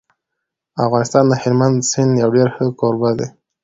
افغانستان 0.85 1.23
د 1.27 1.33
هلمند 1.43 1.75
د 1.81 1.85
سیند 1.91 2.11
یو 2.21 2.29
ډېر 2.35 2.47
ښه 2.55 2.65
کوربه 2.79 3.11
دی. 3.19 3.27